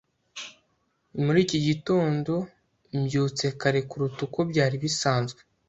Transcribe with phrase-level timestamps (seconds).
[1.23, 2.33] Muri iki gitondo
[2.99, 5.39] mbyutse kare kuruta uko byari bisanzwe.